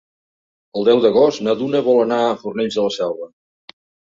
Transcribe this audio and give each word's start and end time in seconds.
El 0.79 0.87
deu 0.87 1.01
d'agost 1.03 1.43
na 1.49 1.55
Duna 1.59 1.81
vol 1.89 2.01
anar 2.07 2.17
a 2.25 2.33
Fornells 2.41 2.81
de 2.81 2.87
la 2.87 2.95
Selva. 2.99 3.29